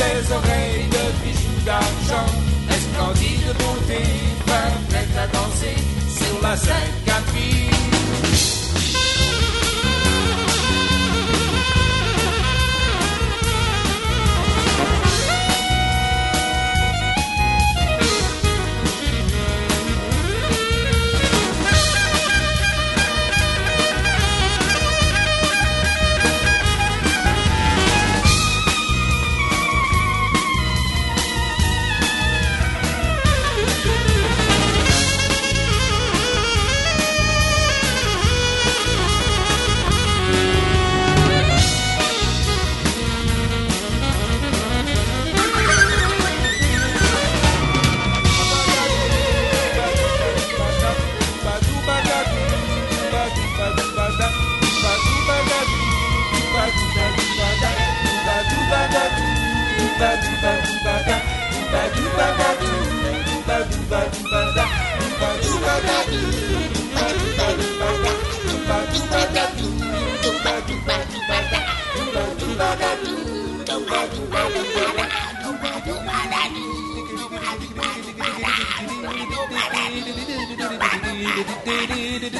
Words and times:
ses 0.00 0.32
oreilles 0.32 0.88
de 0.96 1.04
bijoux 1.22 1.60
d'argent, 1.66 2.30
de 3.46 3.52
beauté, 3.60 4.02
prête 4.88 5.16
à 5.18 5.26
danser 5.26 5.76
sur 6.18 6.40
la 6.42 6.56
scène 6.56 6.99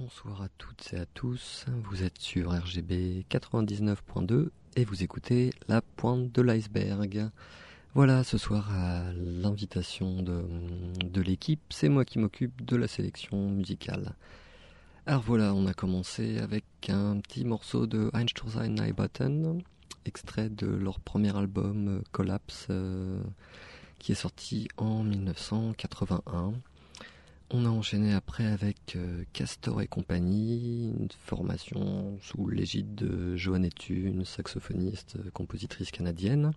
Bonsoir 0.00 0.40
à 0.40 0.48
toutes 0.56 0.94
et 0.94 0.96
à 0.96 1.04
tous, 1.04 1.66
vous 1.84 2.02
êtes 2.02 2.18
sur 2.18 2.52
RGB 2.52 3.26
99.2 3.28 4.48
et 4.76 4.86
vous 4.86 5.02
écoutez 5.02 5.50
La 5.68 5.82
Pointe 5.82 6.32
de 6.32 6.40
l'iceberg. 6.40 7.28
Voilà, 7.92 8.24
ce 8.24 8.38
soir 8.38 8.74
à 8.74 9.12
l'invitation 9.12 10.22
de, 10.22 11.20
l'équipe, 11.20 11.60
c'est 11.68 11.90
moi 11.90 12.06
qui 12.06 12.18
m'occupe 12.18 12.64
de 12.64 12.76
la 12.76 12.88
sélection 12.88 13.50
musicale. 13.50 14.14
Alors 15.04 15.20
voilà, 15.20 15.52
on 15.52 15.66
a 15.66 15.74
commencé 15.74 16.38
avec 16.38 16.64
un 16.88 17.20
petit 17.20 17.44
morceau 17.44 17.86
de 17.86 18.10
Einstein 18.14 18.92
Button, 18.96 19.58
extrait 20.06 20.48
de 20.48 20.66
leur 20.66 20.98
premier 21.00 21.36
album 21.36 21.88
euh, 21.88 22.00
Collapse, 22.10 22.68
euh, 22.70 23.22
qui 23.98 24.12
est 24.12 24.14
sorti 24.14 24.66
en 24.78 25.02
1981. 25.02 26.54
On 27.52 27.64
a 27.64 27.68
enchaîné 27.68 28.14
après 28.14 28.46
avec 28.46 28.94
euh, 28.94 29.24
Castor 29.32 29.82
et 29.82 29.88
compagnie, 29.88 30.92
une 30.96 31.08
formation 31.10 32.16
sous 32.22 32.46
l'égide 32.46 32.94
de 32.94 33.34
Joanne 33.34 33.64
Etu, 33.64 34.14
saxophoniste, 34.24 35.16
euh, 35.16 35.32
compositrice 35.32 35.90
canadienne. 35.90 36.52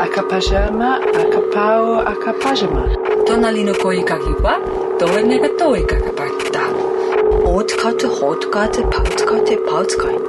Akapajama, 0.00 0.94
akapao, 0.94 1.96
akapajama. 1.96 2.86
Tonalino 3.26 3.72
koi 3.72 4.04
kakipa, 4.04 4.60
doğru 5.00 5.28
negatoyu 5.28 5.86
kakapakta. 5.86 6.60
Ot 7.46 7.76
katı, 7.76 8.08
hot 8.08 8.50
katı, 8.50 8.82
paut 8.82 9.26
katı, 9.26 9.64
paut 9.64 9.96
katı. 9.96 10.22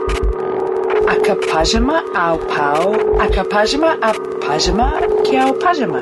Akapajama, 1.08 2.04
au 2.16 2.38
pao, 2.38 2.94
akapajama, 3.20 3.98
apajama, 4.02 5.00
kiao 5.24 5.60
pajama. 5.60 6.02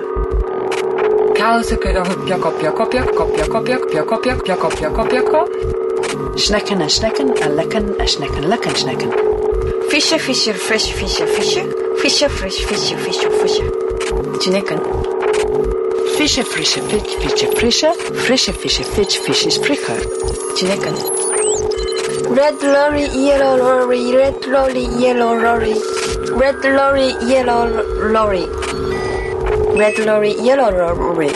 Kausuke 1.37 1.93
pjoko 2.25 2.51
pjoko 2.59 2.85
pjoko 2.91 3.25
pjoko 3.33 3.61
pjoko 3.61 3.85
pjoko 3.91 4.17
pjoko 4.43 4.69
pjoko 4.69 5.03
pjoko 5.05 5.39
Schnecken 6.35 6.81
a 6.81 6.89
schnecken 6.89 7.29
a 7.45 7.49
lecken 7.49 7.85
a 8.01 8.05
schnecken 8.07 8.49
lecken 8.49 8.73
schnecken. 8.75 9.11
Fische 9.89 10.17
fische 10.19 10.53
frisch 10.53 10.91
fische 10.93 11.27
fische. 11.27 11.63
Fische 12.01 12.29
frisch 12.29 12.65
fische 12.65 12.97
fische 12.97 13.29
fische. 13.39 13.63
Schnecken. 14.41 14.79
Fische 16.17 16.43
frische 16.43 16.81
fisch 16.89 17.15
fische 17.21 17.47
frische. 17.57 17.93
Frische 18.25 18.53
fische 18.53 18.83
fisch 18.83 19.19
fische 19.19 19.51
spricke. 19.51 19.95
Schnecken. 20.57 20.95
Red 22.35 22.61
lorry, 22.63 23.05
yellow 23.13 23.57
lorry, 23.57 24.11
red 24.11 24.45
lorry, 24.47 24.85
yellow 24.99 25.33
lorry. 25.33 25.75
Red 26.31 26.63
lorry, 26.65 27.15
yellow 27.25 27.65
lorry. 28.11 28.66
Red 29.77 29.99
lorry, 29.99 30.33
yellow 30.41 30.71
lorry. 30.71 31.29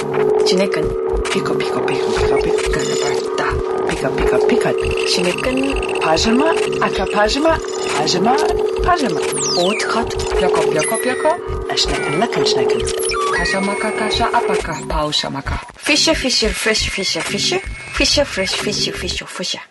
Chinekan. 0.48 0.86
Pico, 1.32 1.54
pico, 1.54 1.80
pico, 1.86 2.10
pico, 2.18 2.38
pico, 2.42 2.80
barta. 3.02 3.48
Pica, 3.88 4.10
pica, 4.18 4.38
pica. 4.50 4.70
Chinekan, 5.12 5.58
pajama, 6.02 6.50
aka 6.82 7.06
pajama, 7.14 7.54
pajama, 7.98 8.34
pajama. 8.86 9.20
Oot 9.62 9.82
kat, 9.92 10.10
plako, 10.38 10.62
plako, 10.74 10.96
plako. 11.04 11.32
Ashnekan, 11.70 12.14
lakan, 12.22 12.44
shnekan. 12.52 12.82
Kajamaka, 13.36 13.90
kasha, 14.00 14.26
apaka, 14.34 14.74
pau, 14.90 15.10
shamaka. 15.12 15.58
Fisher, 15.78 16.16
fisher, 16.16 16.50
fish, 16.50 16.90
fisher, 16.90 17.22
fisher. 17.22 17.60
Fisher, 17.94 18.26
fresh, 18.26 18.56
fisher, 18.56 18.92
fisher, 18.92 19.28
fisher. 19.28 19.71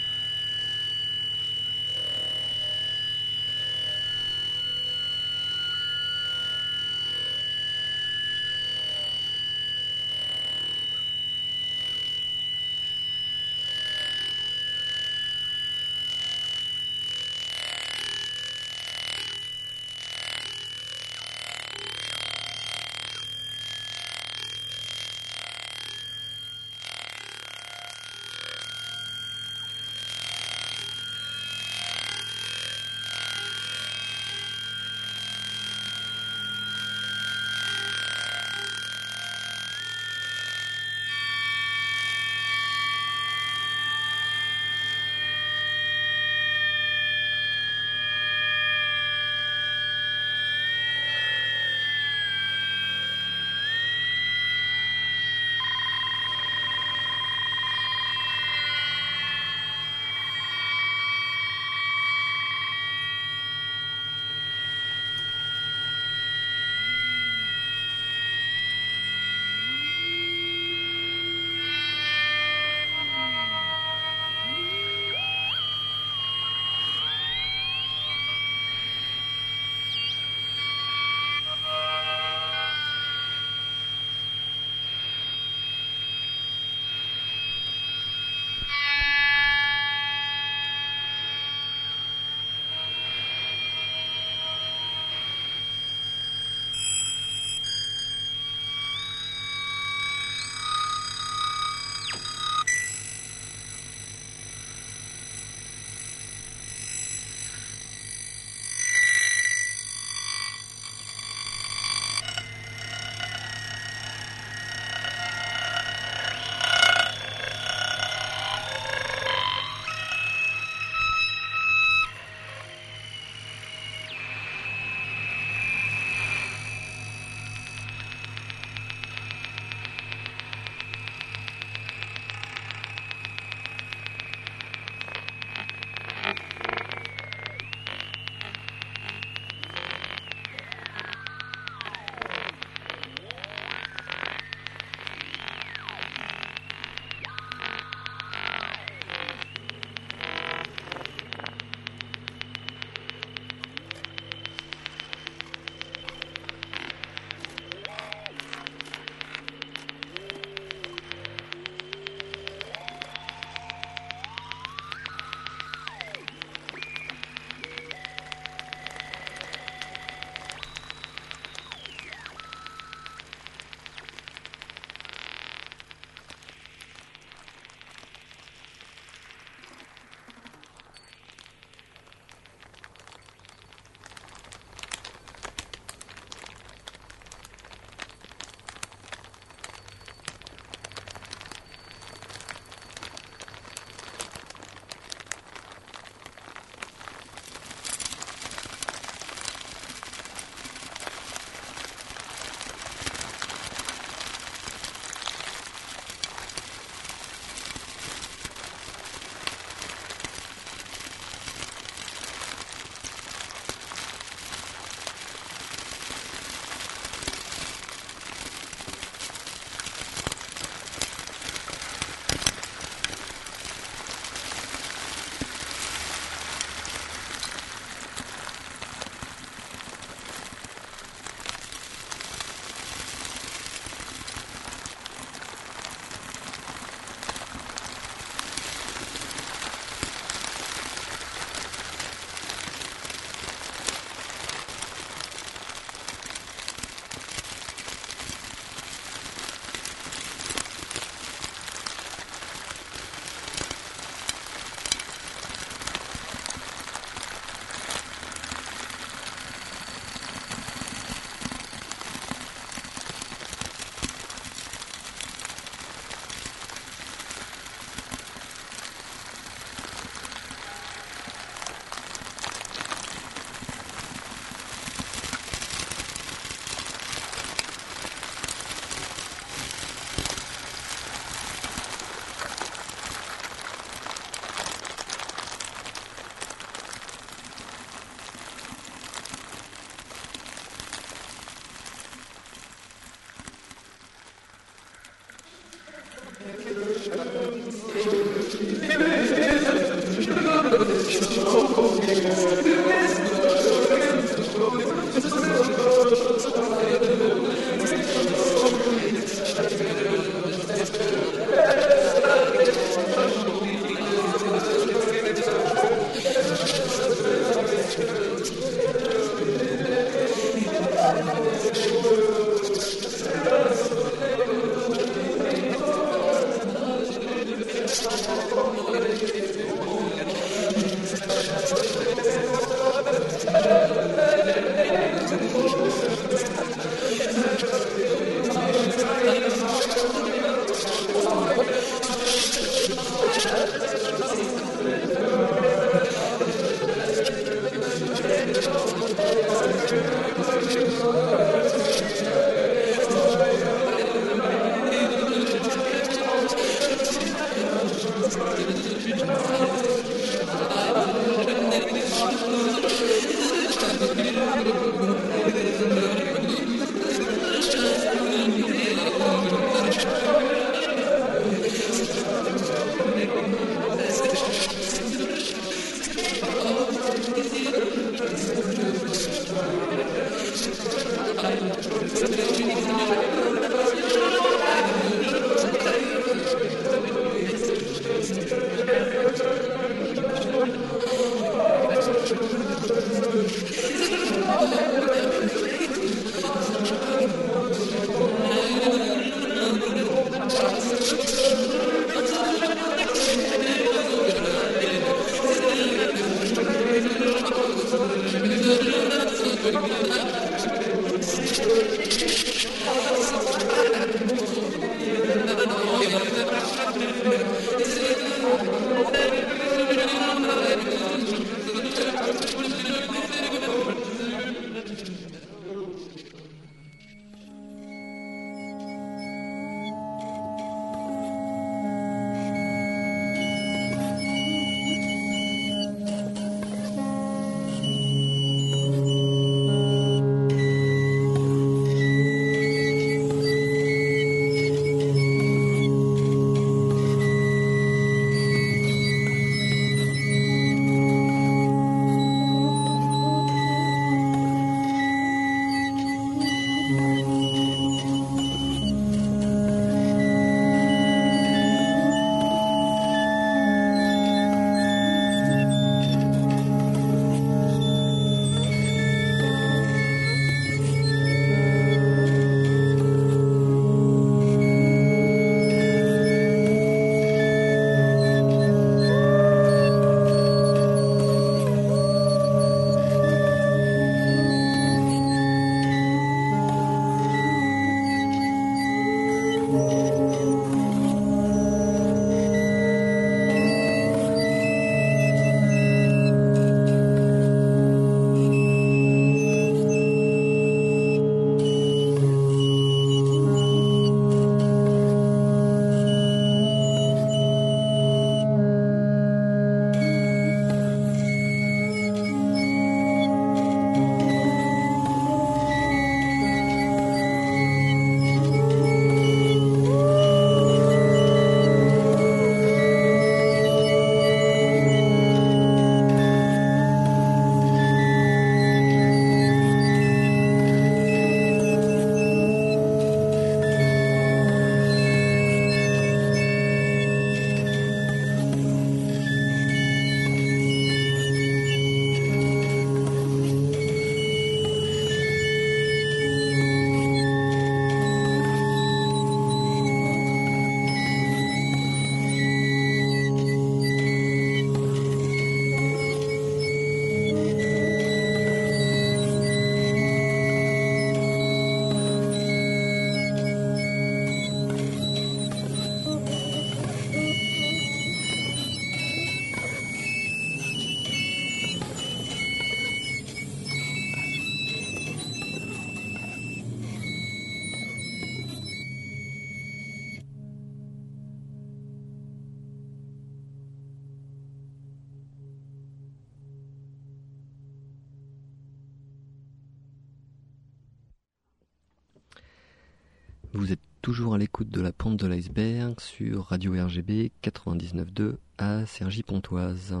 Toujours 594.08 594.32
à 594.32 594.38
l'écoute 594.38 594.70
de 594.70 594.80
la 594.80 594.90
pente 594.90 595.18
de 595.18 595.26
l'iceberg 595.26 596.00
sur 596.00 596.46
Radio 596.46 596.72
RGB 596.72 597.30
99.2 597.42 598.36
à 598.56 598.86
Cergy-Pontoise. 598.86 600.00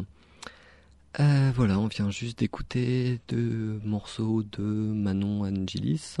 Euh, 1.20 1.52
voilà, 1.54 1.78
on 1.78 1.88
vient 1.88 2.10
juste 2.10 2.38
d'écouter 2.38 3.20
deux 3.28 3.78
morceaux 3.84 4.42
de 4.42 4.62
Manon 4.62 5.42
Angelis. 5.42 6.16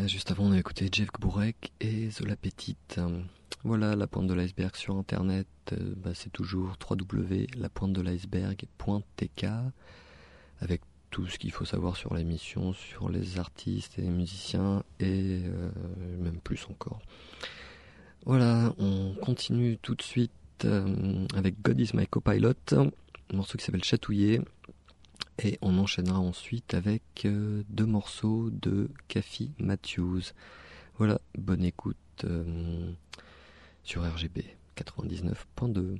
Euh, 0.00 0.08
juste 0.08 0.32
avant, 0.32 0.46
on 0.46 0.50
a 0.50 0.58
écouté 0.58 0.88
Jeff 0.90 1.06
Bourek 1.20 1.70
et 1.80 2.10
Zola 2.10 2.34
Petite. 2.34 3.00
Voilà, 3.62 3.94
la 3.94 4.08
pointe 4.08 4.26
de 4.26 4.34
l'iceberg 4.34 4.74
sur 4.74 4.96
internet, 4.96 5.46
euh, 5.70 5.94
bah, 5.98 6.14
c'est 6.14 6.32
toujours 6.32 6.76
www.lapointe-de-l'iceberg.tk 6.90 9.46
avec 10.60 10.80
tout 11.12 11.28
ce 11.28 11.38
qu'il 11.38 11.52
faut 11.52 11.66
savoir 11.66 11.96
sur 11.96 12.14
l'émission, 12.14 12.72
sur 12.72 13.10
les 13.10 13.38
artistes 13.38 13.98
et 13.98 14.02
les 14.02 14.10
musiciens 14.10 14.82
et 14.98 15.42
euh, 15.44 15.70
même 16.18 16.40
plus 16.40 16.66
encore. 16.70 17.00
Voilà, 18.24 18.74
on 18.78 19.14
continue 19.22 19.76
tout 19.76 19.94
de 19.94 20.02
suite 20.02 20.32
euh, 20.64 21.26
avec 21.36 21.60
God 21.60 21.78
is 21.78 21.90
my 21.92 22.06
copilot, 22.06 22.54
un 22.72 22.90
morceau 23.32 23.58
qui 23.58 23.64
s'appelle 23.64 23.84
Chatouiller. 23.84 24.40
Et 25.42 25.58
on 25.60 25.78
enchaînera 25.78 26.18
ensuite 26.18 26.72
avec 26.74 27.02
euh, 27.24 27.62
deux 27.68 27.86
morceaux 27.86 28.48
de 28.50 28.90
Cathy 29.08 29.52
Matthews. 29.58 30.32
Voilà, 30.96 31.20
bonne 31.36 31.64
écoute 31.64 31.96
sur 33.82 34.02
RGB 34.02 34.44
99.2. 34.76 35.98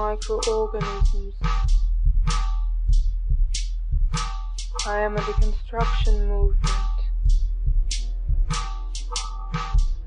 microorganisms. 0.00 1.34
I 4.86 5.00
am 5.00 5.14
a 5.14 5.20
deconstruction 5.20 6.26
movement. 6.26 6.98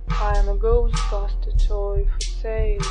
I 0.09 0.33
am 0.37 0.47
a 0.49 0.57
Ghostbuster 0.57 1.67
toy 1.67 2.07
for 2.11 2.21
sale. 2.21 2.81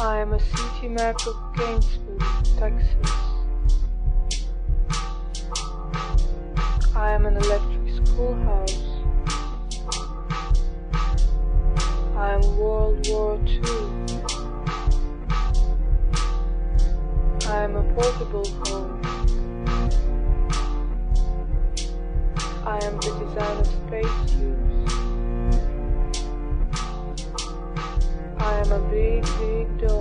I 0.00 0.18
am 0.18 0.32
a 0.32 0.40
city 0.40 0.88
map 0.88 1.24
of 1.24 1.36
Gainesville, 1.56 2.18
Texas. 2.58 3.10
I 6.96 7.12
am 7.12 7.26
an 7.26 7.36
electric 7.36 8.06
schoolhouse. 8.06 8.89
I 12.30 12.34
am 12.34 12.58
World 12.58 13.08
War 13.08 13.40
II. 13.44 13.60
I 17.48 17.64
am 17.64 17.74
a 17.74 17.82
portable 17.92 18.46
home. 18.62 19.00
I 22.64 22.78
am 22.84 22.94
the 23.00 23.10
design 23.18 23.56
of 23.58 23.66
spacesuits. 23.66 24.94
I 28.38 28.60
am 28.60 28.70
a 28.70 28.78
big, 28.90 29.24
big 29.40 29.88
dog. 29.88 29.99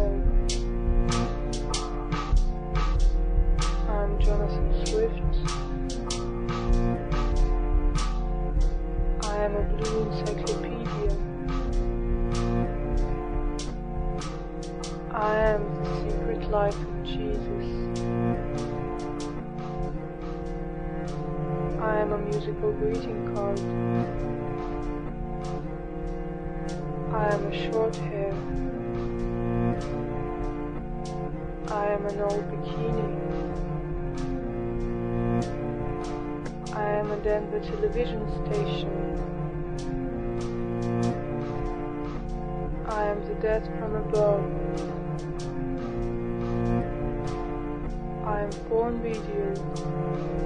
Greeting 22.79 23.35
card. 23.35 23.59
I 27.13 27.33
am 27.33 27.45
a 27.45 27.71
short 27.71 27.95
hair. 27.97 28.33
I 31.67 31.87
am 31.87 32.05
an 32.05 32.21
old 32.21 32.45
bikini. 32.49 33.17
I 36.73 36.83
am 36.99 37.11
a 37.11 37.17
Denver 37.17 37.59
television 37.59 38.25
station. 38.45 38.91
I 42.87 43.03
am 43.03 43.27
the 43.27 43.35
death 43.41 43.67
from 43.77 43.95
above. 43.97 44.45
I 48.25 48.41
am 48.41 48.49
porn 48.69 49.01
video. 49.01 50.38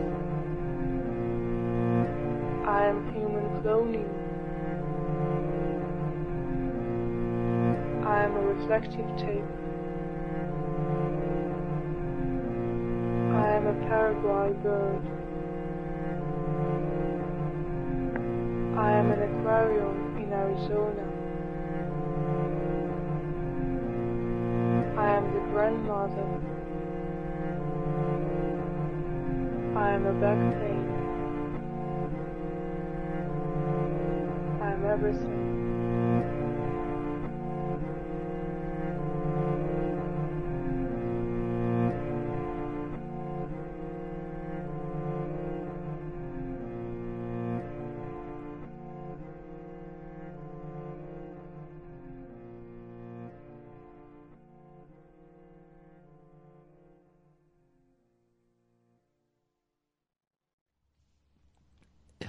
Am. 3.63 4.05
I 8.05 8.23
am 8.25 8.35
a 8.35 8.41
reflective 8.41 9.07
tape. 9.17 9.51
I 13.31 13.55
am 13.55 13.67
a 13.67 13.73
Paraguay 13.87 14.51
bird. 14.61 15.01
I 18.77 18.91
am 18.91 19.11
an 19.11 19.21
aquarium 19.21 20.17
in 20.17 20.33
Arizona. 20.33 21.07
I 24.97 25.07
am 25.15 25.33
the 25.33 25.39
grandmother. 25.51 26.41
I 29.79 29.91
am 29.91 30.05
a 30.05 30.13
back 30.19 30.72
pain. 34.97 35.43
I 35.43 35.52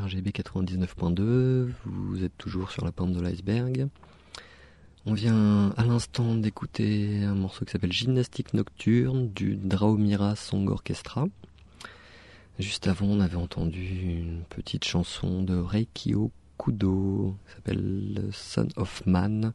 RGB 0.04 0.32
99.2, 0.32 1.70
vous 1.86 2.24
êtes 2.24 2.36
toujours 2.36 2.70
sur 2.70 2.84
la 2.84 2.92
pente 2.92 3.12
de 3.12 3.22
l'iceberg. 3.22 3.88
On 5.06 5.14
vient 5.14 5.70
à 5.78 5.84
l'instant 5.84 6.34
d'écouter 6.34 7.22
un 7.22 7.34
morceau 7.34 7.64
qui 7.64 7.72
s'appelle 7.72 7.92
Gymnastique 7.92 8.52
Nocturne 8.52 9.30
du 9.30 9.56
Draomira 9.56 10.36
Song 10.36 10.68
Orchestra. 10.68 11.26
Juste 12.58 12.86
avant, 12.86 13.06
on 13.06 13.20
avait 13.20 13.36
entendu 13.36 13.82
une 13.82 14.42
petite 14.50 14.84
chanson 14.84 15.42
de 15.42 15.56
Reikio 15.56 16.30
Kudo, 16.58 17.36
qui 17.46 17.54
s'appelle 17.54 18.28
Son 18.32 18.68
of 18.76 19.06
Man, 19.06 19.54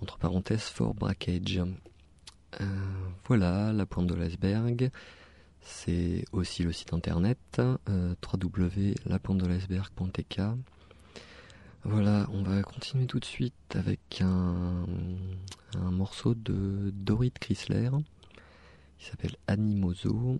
entre 0.00 0.16
parenthèses 0.16 0.62
for 0.62 0.94
brackage. 0.94 1.60
Euh, 2.62 2.64
voilà, 3.26 3.74
la 3.74 3.84
pointe 3.84 4.06
de 4.06 4.14
l'iceberg. 4.14 4.90
C'est 5.64 6.24
aussi 6.32 6.62
le 6.62 6.72
site 6.72 6.92
internet 6.92 7.38
euh. 7.88 8.14
Voilà, 11.86 12.26
on 12.32 12.42
va 12.42 12.62
continuer 12.62 13.06
tout 13.06 13.18
de 13.18 13.24
suite 13.24 13.54
avec 13.74 14.20
un, 14.20 14.86
morceau 15.90 16.34
de 16.34 16.90
Dorit 16.94 17.32
Chrysler 17.32 17.90
qui 18.98 19.06
s'appelle 19.06 19.36
Animoso. 19.46 20.36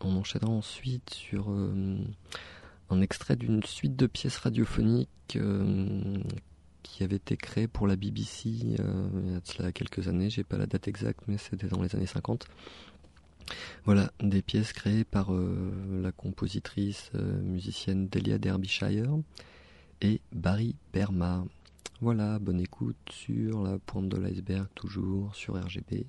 On 0.00 0.16
enchaînera 0.16 0.50
ensuite 0.50 1.10
sur 1.10 1.50
euh, 1.50 1.98
un 2.90 3.00
extrait 3.00 3.36
d'une 3.36 3.62
suite 3.62 3.96
de 3.96 4.06
pièces 4.06 4.38
radiophoniques 4.38 5.36
euh, 5.36 6.18
qui 6.82 7.04
avait 7.04 7.16
été 7.16 7.36
créée 7.36 7.68
pour 7.68 7.86
la 7.86 7.96
BBC 7.96 8.76
euh, 8.80 9.40
il 9.58 9.64
y 9.64 9.66
a 9.66 9.72
quelques 9.72 10.08
années. 10.08 10.30
J'ai 10.30 10.44
pas 10.44 10.58
la 10.58 10.66
date 10.66 10.88
exacte, 10.88 11.20
mais 11.26 11.38
c'était 11.38 11.68
dans 11.68 11.80
les 11.80 11.94
années 11.94 12.06
50. 12.06 12.46
Voilà, 13.84 14.12
des 14.20 14.42
pièces 14.42 14.72
créées 14.72 15.04
par 15.04 15.34
euh, 15.34 15.72
la 16.02 16.12
compositrice 16.12 17.10
euh, 17.14 17.40
musicienne 17.42 18.08
Delia 18.08 18.38
Derbyshire 18.38 19.18
et 20.00 20.20
Barry 20.32 20.76
Berma. 20.92 21.44
Voilà, 22.00 22.38
bonne 22.38 22.60
écoute 22.60 22.96
sur 23.10 23.62
la 23.62 23.78
pointe 23.78 24.08
de 24.08 24.16
l'iceberg, 24.16 24.66
toujours 24.74 25.34
sur 25.34 25.54
RGB. 25.54 26.06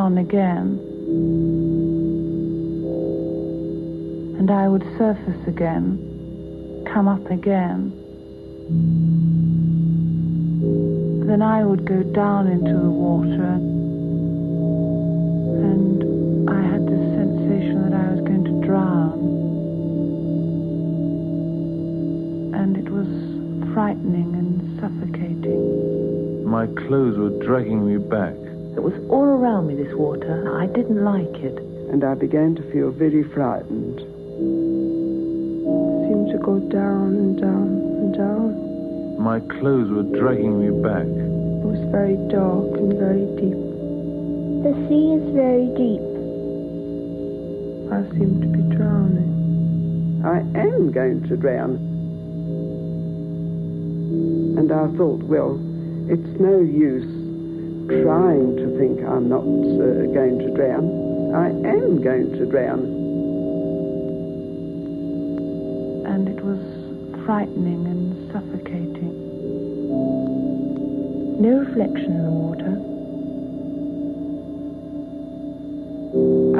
Again. 0.00 0.78
And 4.38 4.50
I 4.50 4.66
would 4.66 4.82
surface 4.96 5.46
again, 5.46 6.84
come 6.90 7.06
up 7.06 7.30
again. 7.30 7.92
Then 11.26 11.42
I 11.42 11.64
would 11.64 11.84
go 11.84 12.02
down 12.02 12.46
into 12.46 12.72
the 12.72 12.90
water 12.90 13.52
and 15.68 16.48
I 16.48 16.62
had 16.62 16.86
this 16.86 17.06
sensation 17.14 17.90
that 17.90 17.94
I 18.00 18.10
was 18.12 18.20
going 18.20 18.44
to 18.44 18.66
drown. 18.66 19.20
And 22.54 22.76
it 22.78 22.88
was 22.90 23.06
frightening 23.74 24.34
and 24.34 24.80
suffocating. 24.80 26.44
My 26.48 26.66
clothes 26.66 27.18
were 27.18 27.44
dragging 27.44 27.84
me 27.86 27.98
back. 27.98 28.49
It 28.76 28.82
was 28.82 28.94
all 29.10 29.24
around 29.24 29.66
me, 29.66 29.74
this 29.74 29.94
water. 29.94 30.56
I 30.60 30.66
didn't 30.66 31.02
like 31.04 31.42
it. 31.42 31.58
And 31.90 32.04
I 32.04 32.14
began 32.14 32.54
to 32.54 32.62
feel 32.70 32.92
very 32.92 33.24
frightened. 33.34 33.98
It 33.98 34.06
seemed 36.06 36.30
to 36.30 36.38
go 36.38 36.60
down 36.70 37.14
and 37.18 37.40
down 37.40 37.66
and 37.98 38.14
down. 38.14 39.18
My 39.18 39.40
clothes 39.40 39.90
were 39.90 40.06
dragging 40.16 40.54
me 40.62 40.70
back. 40.82 41.02
It 41.02 41.66
was 41.66 41.82
very 41.90 42.14
dark 42.30 42.78
and 42.78 42.94
very 42.94 43.26
deep. 43.42 43.58
The 44.62 44.72
sea 44.86 45.18
is 45.18 45.34
very 45.34 45.66
deep. 45.74 46.06
I 47.90 48.06
seem 48.14 48.40
to 48.40 48.46
be 48.54 48.62
drowning. 48.76 50.22
I 50.24 50.38
am 50.56 50.92
going 50.92 51.26
to 51.28 51.36
drown. 51.36 51.74
And 54.56 54.70
I 54.70 54.86
thought, 54.96 55.24
well, 55.24 55.58
it's 56.08 56.40
no 56.40 56.60
use 56.60 57.19
trying 57.90 58.56
to 58.56 58.78
think 58.78 59.02
I'm 59.02 59.28
not 59.28 59.42
uh, 59.42 60.06
going 60.14 60.38
to 60.38 60.54
drown. 60.54 61.34
I 61.34 61.48
am 61.48 62.00
going 62.02 62.30
to 62.38 62.46
drown. 62.46 62.78
And 66.06 66.28
it 66.28 66.40
was 66.44 66.60
frightening 67.24 67.86
and 67.86 68.32
suffocating. 68.32 69.14
No 71.40 71.58
reflection 71.58 72.12
in 72.12 72.22
the 72.22 72.30
water. 72.30 72.74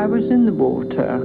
I 0.02 0.06
was 0.06 0.24
in 0.30 0.46
the 0.46 0.52
water. 0.52 1.22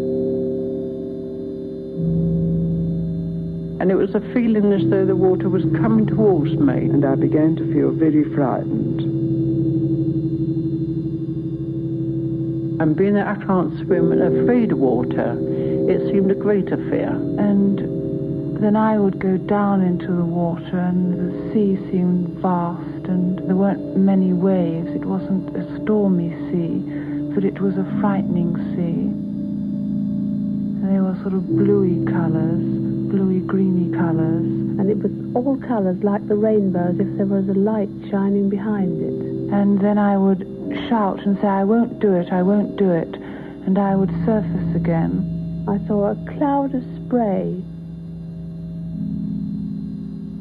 And 3.81 3.91
it 3.91 3.95
was 3.95 4.13
a 4.13 4.21
feeling 4.33 4.71
as 4.71 4.87
though 4.89 5.05
the 5.05 5.15
water 5.15 5.49
was 5.49 5.63
coming 5.81 6.05
towards 6.05 6.51
me. 6.53 6.73
And 6.73 7.03
I 7.05 7.15
began 7.15 7.55
to 7.55 7.73
feel 7.73 7.91
very 7.91 8.23
frightened. 8.35 9.04
And 12.79 12.95
being 12.95 13.13
that 13.13 13.27
I 13.27 13.35
can't 13.45 13.77
swim 13.85 14.11
and 14.11 14.21
afraid 14.21 14.71
of 14.71 14.79
water, 14.79 15.37
it 15.89 16.11
seemed 16.11 16.29
a 16.29 16.35
greater 16.35 16.77
fear. 16.89 17.09
And 17.09 17.79
then 18.61 18.75
I 18.75 18.97
would 18.99 19.19
go 19.19 19.37
down 19.37 19.81
into 19.81 20.07
the 20.07 20.25
water, 20.25 20.79
and 20.79 21.13
the 21.13 21.53
sea 21.53 21.77
seemed 21.91 22.29
vast, 22.41 23.07
and 23.07 23.39
there 23.47 23.55
weren't 23.55 23.95
many 23.95 24.33
waves. 24.33 24.87
It 24.89 25.05
wasn't 25.05 25.55
a 25.55 25.63
stormy 25.83 26.31
sea, 26.51 26.83
but 27.33 27.43
it 27.43 27.61
was 27.61 27.77
a 27.77 27.85
frightening 28.01 28.55
sea. 28.75 29.07
And 30.81 30.93
they 30.93 30.99
were 30.99 31.15
sort 31.21 31.33
of 31.33 31.47
bluey 31.47 32.03
colours, 32.05 32.63
bluey 33.09 33.39
greeny 33.39 33.91
colours. 33.95 34.45
And 34.79 34.89
it 34.89 34.97
was 34.97 35.11
all 35.33 35.57
colours 35.57 36.03
like 36.03 36.27
the 36.27 36.35
rainbow, 36.35 36.89
as 36.89 36.99
if 36.99 37.17
there 37.17 37.25
was 37.25 37.47
a 37.47 37.53
light 37.53 37.89
shining 38.09 38.49
behind 38.49 39.01
it. 39.01 39.53
And 39.53 39.79
then 39.79 39.97
I 39.97 40.17
would 40.17 40.54
shout 40.89 41.19
and 41.25 41.37
say, 41.41 41.47
I 41.47 41.63
won't 41.63 41.99
do 41.99 42.13
it, 42.13 42.31
I 42.31 42.41
won't 42.43 42.77
do 42.77 42.91
it. 42.91 43.15
And 43.65 43.77
I 43.77 43.95
would 43.95 44.09
surface 44.25 44.75
again. 44.75 45.65
I 45.67 45.79
saw 45.87 46.11
a 46.11 46.15
cloud 46.37 46.75
of 46.75 46.83
spray 47.05 47.61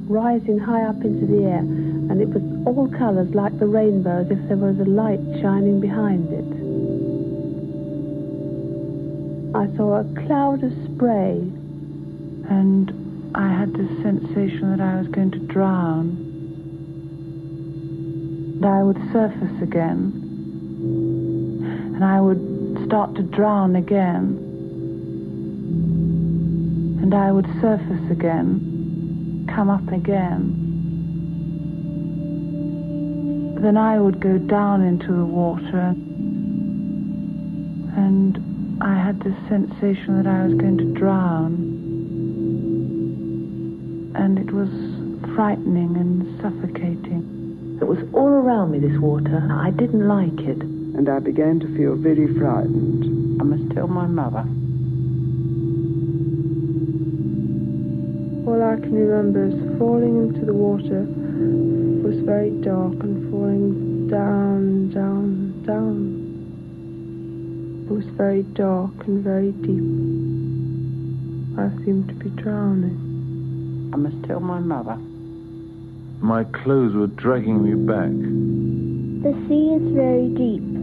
rising 0.06 0.58
high 0.58 0.82
up 0.82 1.02
into 1.02 1.26
the 1.26 1.44
air, 1.44 1.58
and 1.58 2.20
it 2.20 2.28
was 2.28 2.42
all 2.66 2.88
colours 2.98 3.34
like 3.34 3.58
the 3.58 3.66
rainbow, 3.66 4.20
as 4.20 4.30
if 4.30 4.48
there 4.48 4.56
was 4.56 4.78
a 4.78 4.84
light 4.84 5.20
shining 5.40 5.80
behind 5.80 6.30
it. 6.30 6.44
I 9.56 9.66
saw 9.76 10.00
a 10.00 10.26
cloud 10.26 10.62
of 10.62 10.72
spray. 10.94 11.40
And 12.46 13.30
I 13.34 13.48
had 13.48 13.72
this 13.72 13.88
sensation 14.02 14.76
that 14.76 14.80
I 14.80 14.96
was 14.96 15.08
going 15.08 15.30
to 15.30 15.38
drown. 15.38 16.08
And 18.56 18.66
I 18.66 18.82
would 18.82 18.98
surface 19.12 19.62
again. 19.62 20.23
And 21.94 22.04
I 22.04 22.20
would 22.20 22.86
start 22.86 23.14
to 23.14 23.22
drown 23.22 23.76
again. 23.76 24.40
And 27.00 27.14
I 27.14 27.30
would 27.30 27.46
surface 27.60 28.10
again, 28.10 29.46
come 29.54 29.70
up 29.70 29.86
again. 29.92 30.62
Then 33.60 33.76
I 33.76 34.00
would 34.00 34.18
go 34.20 34.38
down 34.38 34.82
into 34.82 35.12
the 35.12 35.24
water. 35.24 35.94
And 37.96 38.82
I 38.82 38.96
had 38.96 39.20
this 39.20 39.36
sensation 39.48 40.20
that 40.20 40.26
I 40.26 40.46
was 40.46 40.54
going 40.54 40.78
to 40.78 40.92
drown. 40.94 41.54
And 44.16 44.38
it 44.38 44.50
was 44.52 44.68
frightening 45.36 45.96
and 45.96 46.40
suffocating. 46.42 47.78
It 47.80 47.86
was 47.86 47.98
all 48.12 48.28
around 48.28 48.72
me, 48.72 48.80
this 48.80 48.98
water. 48.98 49.48
I 49.52 49.70
didn't 49.70 50.08
like 50.08 50.40
it. 50.40 50.73
And 50.96 51.08
I 51.08 51.18
began 51.18 51.58
to 51.60 51.76
feel 51.76 51.96
very 51.96 52.26
frightened. 52.38 53.40
I 53.40 53.44
must 53.44 53.74
tell 53.74 53.88
my 53.88 54.06
mother. 54.06 54.44
All 58.46 58.62
I 58.62 58.76
can 58.76 58.94
remember 58.94 59.46
is 59.46 59.78
falling 59.78 60.28
into 60.28 60.44
the 60.46 60.54
water 60.54 61.02
It 61.02 62.02
was 62.04 62.20
very 62.20 62.50
dark 62.62 62.92
and 63.02 63.30
falling 63.30 64.08
down, 64.08 64.90
down, 64.90 65.62
down. 65.66 66.20
It 67.86 67.92
was 67.92 68.04
very 68.16 68.42
dark 68.42 68.92
and 69.06 69.24
very 69.24 69.52
deep. 69.52 69.82
I 71.58 71.68
seemed 71.84 72.08
to 72.08 72.14
be 72.14 72.30
drowning. 72.40 73.90
I 73.92 73.96
must 73.96 74.22
tell 74.24 74.40
my 74.40 74.60
mother. 74.60 74.96
My 76.20 76.44
clothes 76.44 76.94
were 76.94 77.08
dragging 77.08 77.62
me 77.62 77.74
back. 77.74 78.10
The 79.24 79.32
sea 79.48 79.74
is 79.74 79.92
very 79.94 80.28
deep. 80.34 80.73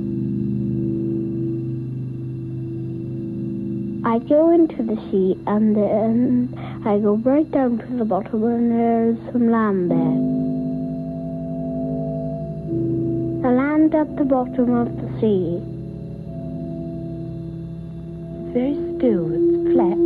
I 4.03 4.17
go 4.17 4.49
into 4.49 4.81
the 4.81 4.95
sea 5.11 5.37
and 5.45 5.75
then 5.75 6.81
I 6.83 6.97
go 6.97 7.17
right 7.17 7.49
down 7.51 7.77
to 7.77 7.85
the 7.97 8.03
bottom 8.03 8.43
and 8.43 8.71
there's 8.71 9.17
some 9.31 9.51
land 9.51 9.91
there. 9.91 10.17
The 13.43 13.55
land 13.55 13.93
at 13.93 14.15
the 14.15 14.25
bottom 14.25 14.73
of 14.73 14.87
the 14.87 15.07
sea. 15.21 15.61
Very 18.53 18.73
still, 18.97 19.29
it's 19.31 19.71
flat. 19.71 20.01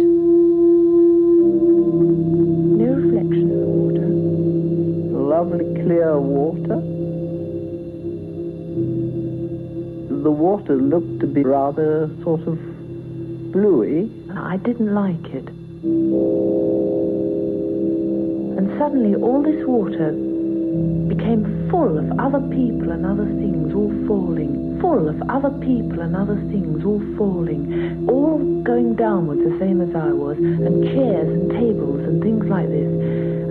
No 2.75 2.91
reflection 2.99 3.49
in 3.49 3.59
the 3.61 3.65
water. 3.79 4.07
Lovely 5.23 5.73
clear 5.83 6.19
water. 6.19 6.81
The 10.21 10.31
water 10.31 10.75
looked 10.75 11.21
to 11.21 11.27
be 11.27 11.43
rather 11.43 12.09
sort 12.23 12.41
of 12.41 12.74
bluey. 13.56 14.12
I 14.36 14.58
didn't 14.58 14.93
like 14.93 15.32
it. 15.32 15.47
And 18.60 18.68
suddenly 18.78 19.16
all 19.16 19.41
this 19.41 19.64
water 19.64 20.12
became 21.08 21.47
full 21.72 21.95
of 21.97 22.20
other 22.20 22.43
people 22.51 22.91
and 22.91 23.08
other 23.08 23.24
things 23.39 23.72
all 23.72 23.95
falling. 24.12 24.78
Full 24.84 25.08
of 25.08 25.16
other 25.32 25.56
people 25.64 26.03
and 26.03 26.18
other 26.20 26.36
things 26.51 26.84
all 26.84 26.99
falling. 27.16 28.03
All 28.12 28.43
going 28.68 28.95
downwards 28.99 29.39
the 29.47 29.56
same 29.58 29.80
as 29.80 29.95
I 29.95 30.12
was. 30.12 30.36
And 30.36 30.84
chairs 30.91 31.32
and 31.32 31.49
tables 31.56 32.03
and 32.03 32.22
things 32.22 32.43
like 32.51 32.68
this. 32.68 32.91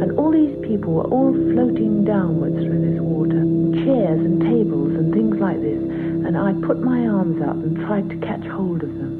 And 0.04 0.12
all 0.20 0.30
these 0.30 0.52
people 0.68 1.00
were 1.00 1.08
all 1.08 1.32
floating 1.32 2.04
downwards 2.04 2.60
through 2.60 2.92
this 2.92 3.00
water, 3.00 3.40
chairs 3.88 4.20
and 4.20 4.36
tables 4.42 4.92
and 5.00 5.14
things 5.16 5.40
like 5.40 5.64
this. 5.64 5.80
And 6.28 6.36
I 6.36 6.52
put 6.60 6.84
my 6.84 7.08
arms 7.08 7.40
up 7.40 7.56
and 7.56 7.72
tried 7.88 8.10
to 8.12 8.16
catch 8.20 8.44
hold 8.52 8.84
of 8.84 8.92
them. 9.00 9.13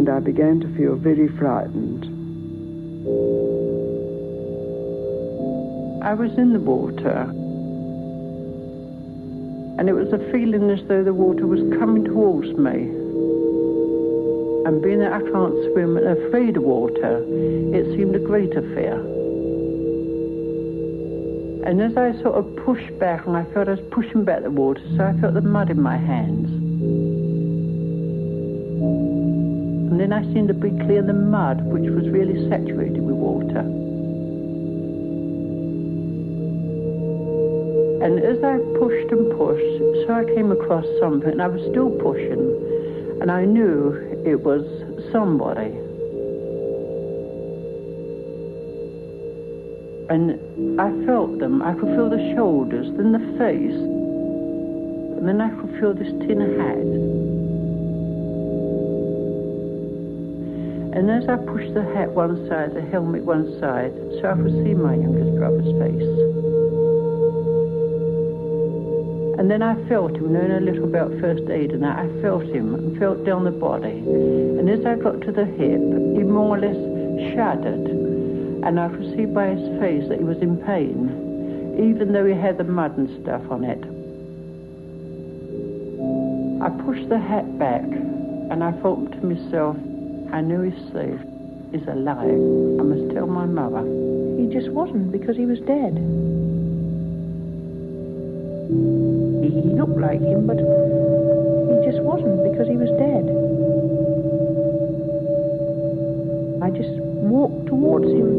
And 0.00 0.08
I 0.08 0.18
began 0.18 0.60
to 0.60 0.76
feel 0.78 0.96
very 0.96 1.28
frightened. 1.36 2.04
I 6.02 6.14
was 6.14 6.32
in 6.38 6.54
the 6.54 6.58
water. 6.58 7.28
And 9.78 9.90
it 9.90 9.92
was 9.92 10.10
a 10.14 10.18
feeling 10.32 10.70
as 10.70 10.82
though 10.88 11.04
the 11.04 11.12
water 11.12 11.46
was 11.46 11.60
coming 11.78 12.06
towards 12.06 12.48
me. 12.56 12.88
And 14.64 14.80
being 14.82 15.00
that 15.00 15.12
I 15.12 15.20
can't 15.20 15.70
swim 15.70 15.98
and 15.98 16.06
afraid 16.06 16.56
of 16.56 16.62
water, 16.62 17.22
it 17.74 17.84
seemed 17.94 18.16
a 18.16 18.20
greater 18.20 18.62
fear. 18.74 18.94
And 21.68 21.82
as 21.82 21.94
I 21.98 22.12
sort 22.22 22.36
of 22.36 22.56
pushed 22.64 22.98
back, 22.98 23.26
and 23.26 23.36
I 23.36 23.44
felt 23.52 23.68
I 23.68 23.72
was 23.72 23.84
pushing 23.90 24.24
back 24.24 24.44
the 24.44 24.50
water, 24.50 24.80
so 24.96 25.04
I 25.04 25.12
felt 25.20 25.34
the 25.34 25.42
mud 25.42 25.68
in 25.68 25.78
my 25.78 25.98
hands. 25.98 26.59
And 29.90 29.98
then 29.98 30.12
I 30.12 30.22
seemed 30.32 30.46
to 30.46 30.54
be 30.54 30.70
clear 30.70 31.02
the 31.02 31.12
mud, 31.12 31.64
which 31.66 31.90
was 31.90 32.08
really 32.08 32.48
saturated 32.48 33.02
with 33.02 33.16
water. 33.16 33.58
And 38.00 38.20
as 38.20 38.38
I 38.44 38.58
pushed 38.78 39.10
and 39.10 39.36
pushed, 39.36 40.06
so 40.06 40.14
I 40.14 40.24
came 40.32 40.52
across 40.52 40.86
something, 41.00 41.30
and 41.30 41.42
I 41.42 41.48
was 41.48 41.60
still 41.70 41.90
pushing, 41.90 43.18
and 43.20 43.32
I 43.32 43.44
knew 43.44 43.92
it 44.24 44.40
was 44.40 44.62
somebody. 45.10 45.76
And 50.08 50.80
I 50.80 50.90
felt 51.04 51.40
them. 51.40 51.62
I 51.62 51.74
could 51.74 51.94
feel 51.96 52.08
the 52.08 52.32
shoulders, 52.36 52.86
then 52.96 53.10
the 53.10 53.18
face, 53.38 53.74
and 55.18 55.26
then 55.26 55.40
I 55.40 55.50
could 55.50 55.78
feel 55.80 55.94
this 55.94 56.12
tin 56.26 56.40
hat. 56.58 57.09
And 60.92 61.08
as 61.08 61.28
I 61.28 61.36
pushed 61.36 61.72
the 61.74 61.84
hat 61.94 62.10
one 62.10 62.48
side, 62.48 62.74
the 62.74 62.82
helmet 62.82 63.22
one 63.22 63.58
side, 63.60 63.94
so 64.20 64.30
I 64.30 64.34
could 64.34 64.52
see 64.64 64.74
my 64.74 64.94
youngest 64.94 65.36
brother's 65.36 65.72
face. 65.78 66.10
And 69.38 69.48
then 69.48 69.62
I 69.62 69.74
felt 69.88 70.16
him, 70.16 70.32
knowing 70.32 70.50
a 70.50 70.60
little 70.60 70.84
about 70.84 71.12
first 71.20 71.48
aid 71.48 71.70
and 71.70 71.86
I 71.86 72.06
felt 72.20 72.42
him 72.42 72.74
and 72.74 72.98
felt 72.98 73.24
down 73.24 73.44
the 73.44 73.50
body. 73.50 74.02
And 74.02 74.68
as 74.68 74.84
I 74.84 74.96
got 74.96 75.20
to 75.22 75.32
the 75.32 75.46
hip, 75.46 75.80
he 76.16 76.24
more 76.24 76.56
or 76.56 76.60
less 76.60 76.76
shuddered. 77.34 77.86
And 78.66 78.78
I 78.78 78.88
could 78.88 79.16
see 79.16 79.26
by 79.26 79.54
his 79.54 79.80
face 79.80 80.08
that 80.08 80.18
he 80.18 80.24
was 80.24 80.38
in 80.38 80.58
pain, 80.58 81.78
even 81.78 82.12
though 82.12 82.26
he 82.26 82.34
had 82.34 82.58
the 82.58 82.64
mud 82.64 82.98
and 82.98 83.08
stuff 83.22 83.42
on 83.48 83.64
it. 83.64 83.80
I 86.62 86.68
pushed 86.84 87.08
the 87.08 87.18
hat 87.18 87.58
back 87.58 87.84
and 87.84 88.62
I 88.62 88.72
thought 88.82 89.12
to 89.12 89.24
myself, 89.24 89.76
I 90.32 90.40
know 90.40 90.62
he's 90.62 90.92
safe. 90.92 91.20
He's 91.72 91.86
alive. 91.88 92.22
I 92.22 92.82
must 92.82 93.14
tell 93.14 93.26
my 93.26 93.46
mother. 93.46 93.82
He 94.38 94.46
just 94.52 94.70
wasn't 94.70 95.10
because 95.10 95.36
he 95.36 95.44
was 95.44 95.58
dead. 95.60 95.94
He 99.42 99.62
looked 99.74 99.98
like 99.98 100.20
him, 100.20 100.46
but 100.46 100.56
he 100.56 101.76
just 101.84 102.02
wasn't 102.02 102.42
because 102.52 102.68
he 102.68 102.76
was 102.76 102.90
dead. 102.94 103.26
I 106.62 106.70
just 106.70 106.94
walked 107.26 107.66
towards 107.66 108.06
him. 108.06 108.30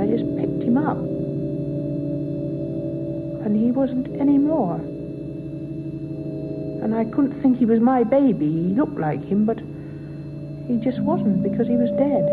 I 0.00 0.06
just 0.06 0.24
picked 0.36 0.62
him 0.62 0.78
up. 0.78 0.96
And 3.44 3.56
he 3.56 3.70
wasn't 3.70 4.08
anymore. 4.20 4.80
And 6.84 6.94
I 6.94 7.04
couldn't 7.06 7.40
think 7.40 7.56
he 7.58 7.64
was 7.64 7.80
my 7.80 8.04
baby. 8.04 8.44
He 8.44 8.74
looked 8.74 9.00
like 9.00 9.24
him, 9.24 9.46
but 9.46 9.58
he 10.68 10.76
just 10.84 11.00
wasn't 11.00 11.42
because 11.42 11.66
he 11.66 11.76
was 11.76 11.88
dead. 11.96 12.24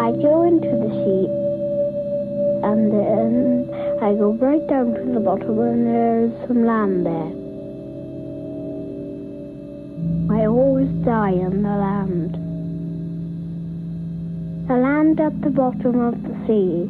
I 0.00 0.12
go 0.12 0.44
into 0.44 0.68
the 0.68 0.88
sea 1.04 1.28
and 2.64 2.90
then 2.90 3.68
I 4.02 4.14
go 4.14 4.32
right 4.40 4.66
down 4.66 4.94
to 4.94 5.04
the 5.12 5.20
bottom 5.20 5.60
and 5.60 5.86
there's 5.86 6.32
some 6.48 6.64
land 6.64 7.04
there. 7.04 7.30
I 10.34 10.46
always 10.46 10.88
die 11.04 11.32
on 11.32 11.62
the 11.62 11.68
land. 11.68 12.38
The 14.68 14.74
land 14.74 15.20
at 15.20 15.38
the 15.42 15.50
bottom 15.50 16.00
of 16.00 16.22
the 16.22 16.34
sea. 16.46 16.88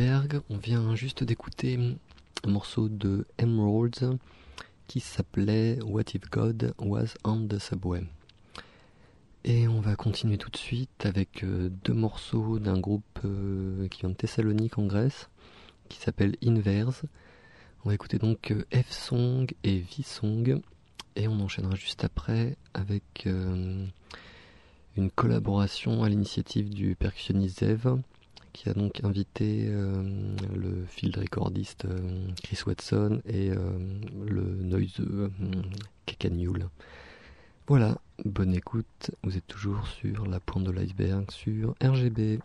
On 0.00 0.58
vient 0.62 0.94
juste 0.94 1.24
d'écouter 1.24 1.76
un 2.44 2.50
morceau 2.50 2.88
de 2.88 3.26
Emeralds 3.38 4.16
qui 4.86 5.00
s'appelait 5.00 5.80
What 5.82 6.14
If 6.14 6.30
God 6.30 6.72
Was 6.78 7.14
on 7.24 7.48
the 7.48 7.58
Subway. 7.58 8.04
Et 9.42 9.66
on 9.66 9.80
va 9.80 9.96
continuer 9.96 10.38
tout 10.38 10.50
de 10.50 10.56
suite 10.56 11.04
avec 11.04 11.42
euh, 11.42 11.68
deux 11.84 11.94
morceaux 11.94 12.60
d'un 12.60 12.78
groupe 12.78 13.02
euh, 13.24 13.88
qui 13.88 14.02
vient 14.02 14.10
de 14.10 14.14
Thessalonique 14.14 14.78
en 14.78 14.86
Grèce, 14.86 15.30
qui 15.88 15.98
s'appelle 15.98 16.36
Inverse. 16.44 17.02
On 17.84 17.88
va 17.88 17.94
écouter 17.96 18.18
donc 18.18 18.52
euh, 18.52 18.64
F-Song 18.72 19.48
et 19.64 19.80
V-Song, 19.80 20.60
et 21.16 21.26
on 21.26 21.40
enchaînera 21.40 21.74
juste 21.74 22.04
après 22.04 22.56
avec 22.72 23.26
une 23.26 23.90
collaboration 25.16 26.04
à 26.04 26.08
l'initiative 26.08 26.70
du 26.70 26.94
percussionniste 26.94 27.58
Zev, 27.58 27.98
qui 28.58 28.68
a 28.68 28.72
donc 28.72 29.04
invité 29.04 29.68
le 29.68 30.84
field 30.88 31.16
recordiste 31.16 31.86
Chris 32.42 32.58
Watson 32.66 33.22
et 33.24 33.50
le 33.50 34.42
noiseux 34.42 35.30
Kekanule. 36.06 36.68
Voilà, 37.68 37.98
bonne 38.24 38.52
écoute, 38.52 39.12
vous 39.22 39.36
êtes 39.36 39.46
toujours 39.46 39.86
sur 39.86 40.26
la 40.26 40.40
pointe 40.40 40.64
de 40.64 40.72
l'iceberg 40.72 41.30
sur 41.30 41.76
RGB. 41.80 42.40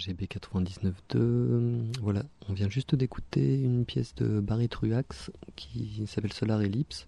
RGB 0.00 0.26
99.2. 0.26 1.92
Voilà, 2.00 2.22
on 2.48 2.54
vient 2.54 2.70
juste 2.70 2.94
d'écouter 2.94 3.60
une 3.60 3.84
pièce 3.84 4.14
de 4.14 4.40
Barry 4.40 4.70
Truax 4.70 5.30
qui 5.56 6.06
s'appelle 6.06 6.32
Solar 6.32 6.62
Ellipse. 6.62 7.06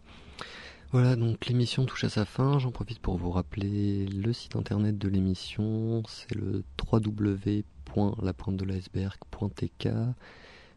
Voilà, 0.90 1.16
donc 1.16 1.46
l'émission 1.46 1.86
touche 1.86 2.04
à 2.04 2.10
sa 2.10 2.26
fin. 2.26 2.58
J'en 2.58 2.70
profite 2.70 2.98
pour 2.98 3.16
vous 3.16 3.30
rappeler 3.30 4.04
le 4.06 4.34
site 4.34 4.56
internet 4.56 4.98
de 4.98 5.08
l'émission. 5.08 6.02
C'est 6.06 6.34
le 6.34 6.64
www.lapointe-de-l'iceberg.tk. 6.92 9.88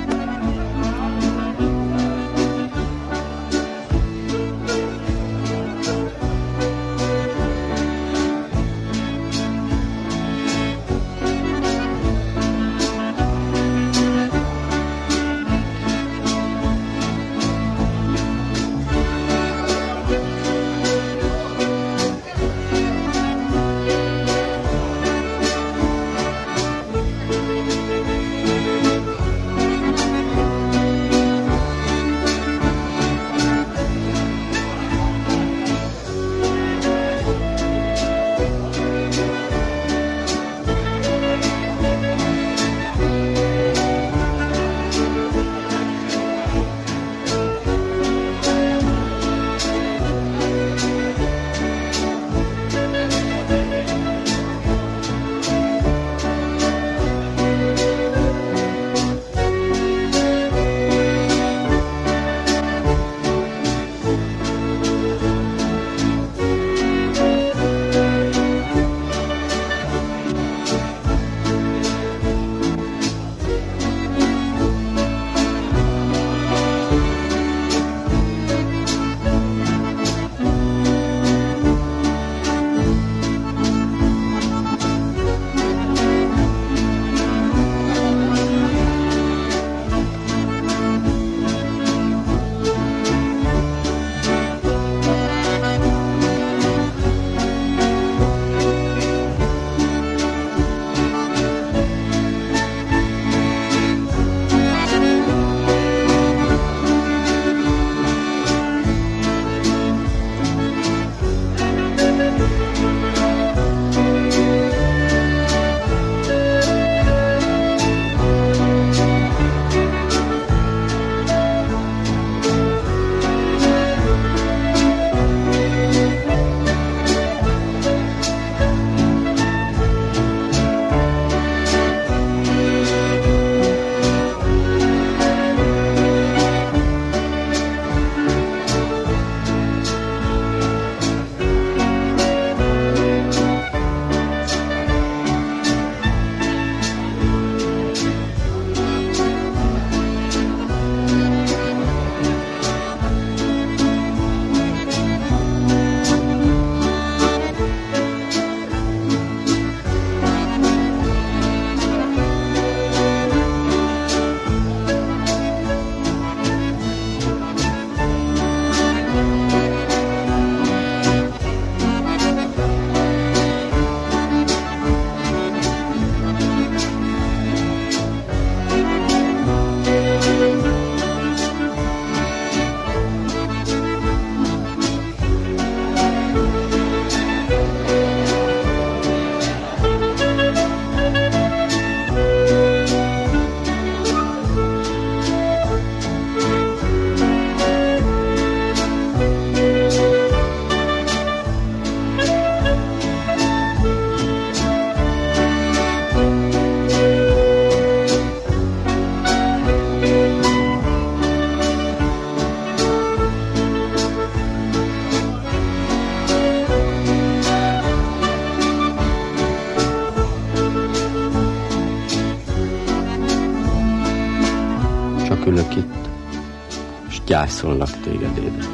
Gyászolnak 227.41 227.99
téged, 227.99 228.37
édes. 228.37 228.65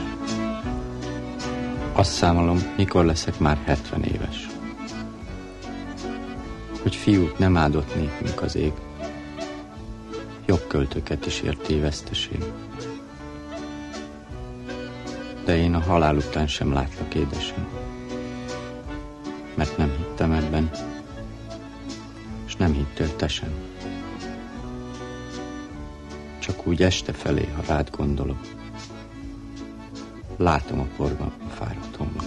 Azt 1.93 2.11
számolom, 2.11 2.73
mikor 2.77 3.05
leszek 3.05 3.39
már 3.39 3.57
70 3.65 4.03
éves. 4.03 4.47
Hogy 6.81 6.95
fiúk 6.95 7.37
nem 7.37 7.57
áldott 7.57 7.95
népünk 7.95 8.41
az 8.41 8.55
ég, 8.55 8.73
jobb 10.45 10.67
költöket 10.67 11.25
is 11.25 11.41
ért 11.41 11.61
téveszteség. 11.61 12.43
De 15.45 15.57
én 15.57 15.73
a 15.73 15.79
halál 15.79 16.15
után 16.15 16.47
sem 16.47 16.73
látlak, 16.73 17.13
édesem, 17.13 17.67
mert 19.55 19.77
nem 19.77 19.91
hittem 19.97 20.31
ebben, 20.31 20.71
és 22.45 22.55
nem 22.55 22.73
hittél 22.73 23.15
te 23.15 23.27
sem. 23.27 23.51
Csak 26.39 26.67
úgy 26.67 26.83
este 26.83 27.13
felé, 27.13 27.49
ha 27.55 27.73
rád 27.73 27.89
gondolok, 27.97 28.56
látom 30.37 30.79
a 30.79 30.85
forgató 30.95 31.31
fáradt 31.49 31.95
homlok. 31.95 32.26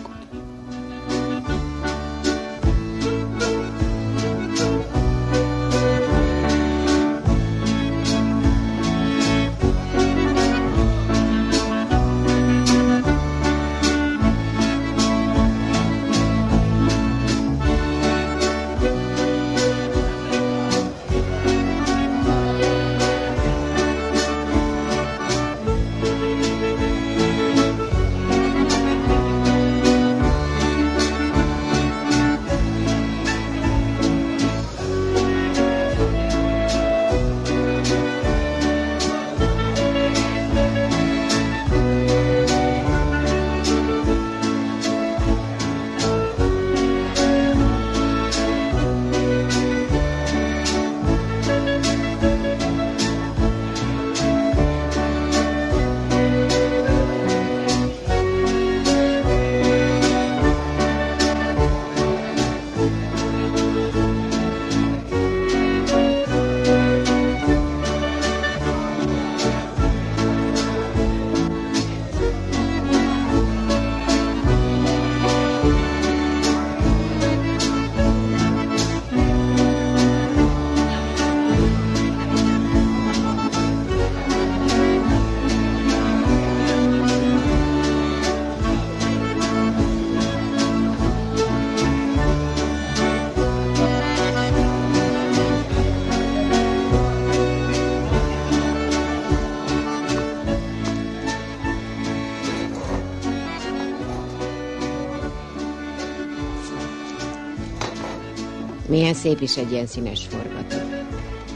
Szép 109.20 109.40
is 109.40 109.56
egy 109.56 109.72
ilyen 109.72 109.86
színes 109.86 110.26
forgató. 110.26 110.76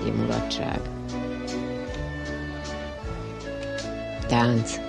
Ilyen 0.03 0.17
mulatság. 0.17 0.81
Tánc. 4.29 4.81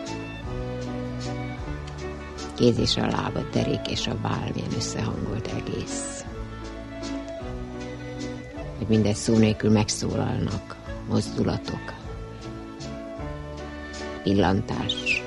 Kéz 2.56 2.78
és 2.78 2.98
a 2.98 3.08
lába, 3.08 3.40
derék 3.52 3.88
és 3.90 4.08
a 4.08 4.18
váll, 4.22 4.50
milyen 4.54 4.74
összehangolt 4.76 5.48
egész. 5.48 6.26
Hogy 8.78 8.88
minden 8.88 9.14
szó 9.14 9.38
nélkül 9.38 9.72
megszólalnak 9.72 10.76
mozdulatok. 11.10 11.94
Pillantás. 14.24 15.24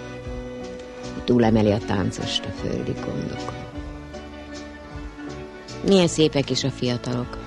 Túlemeli 1.24 1.70
a 1.70 1.78
táncost 1.78 2.44
a 2.44 2.50
földi 2.50 2.92
gondokon. 2.92 3.66
Milyen 5.86 6.08
szépek 6.08 6.50
is 6.50 6.64
a 6.64 6.70
fiatalok. 6.70 7.37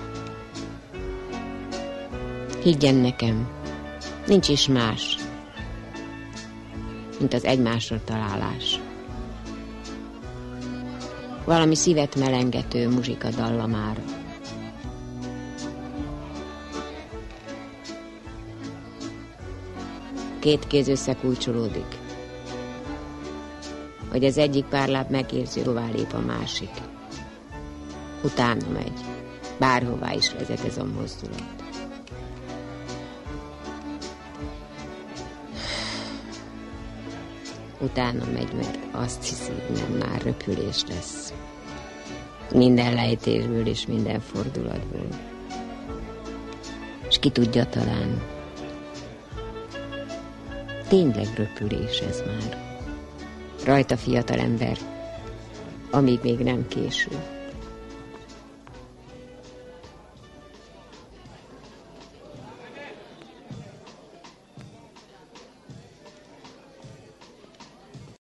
Higgyen 2.62 2.96
nekem, 2.96 3.50
nincs 4.28 4.50
is 4.50 4.68
más, 4.68 5.18
mint 7.20 7.34
az 7.34 7.46
egymásra 7.46 8.04
találás. 8.04 8.80
Valami 11.46 11.76
szívet 11.76 12.16
melengető 12.16 12.90
muzsika 12.90 13.30
dallamára. 13.30 14.02
Két 20.40 20.68
kéz 20.68 20.88
összekulcsolódik, 20.88 21.98
hogy 24.10 24.26
az 24.26 24.38
egyik 24.38 24.66
párláb 24.66 25.10
megérzi, 25.10 25.62
hová 25.62 25.90
lép 25.90 26.14
a 26.14 26.20
másik 26.20 26.72
utána 28.24 28.70
megy. 28.74 29.00
Bárhová 29.60 30.14
is 30.14 30.34
vezet 30.34 30.66
ez 30.66 30.78
a 30.78 30.86
mozdulat. 30.86 31.61
Utána 37.82 38.24
megy, 38.34 38.53
mert 38.53 38.78
azt 38.91 39.24
hiszi, 39.24 39.52
nem 39.74 40.08
már 40.08 40.22
röpülés 40.22 40.84
lesz. 40.88 41.34
Minden 42.53 42.94
lejtésből 42.94 43.68
és 43.68 43.86
minden 43.86 44.20
fordulatból. 44.20 45.08
És 47.08 47.20
ki 47.20 47.30
tudja 47.30 47.66
talán, 47.66 48.22
tényleg 50.88 51.28
röpülés 51.36 51.99
ez 51.99 52.24
már. 52.26 52.58
Rajta 53.66 53.98
fiatal 53.98 54.40
ember, 54.40 54.78
amíg 55.91 56.20
még 56.24 56.40
nem 56.40 56.68
késő. 56.68 57.40